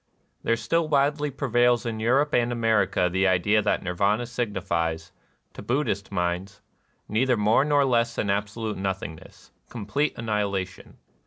[0.41, 5.11] There still widely prevails in Europe and America tlie idea tliat Nirvana signifies,
[5.53, 6.59] to Buddbist minds,
[7.07, 10.97] neither more nor less than absolute nothingness,— complete annihilation.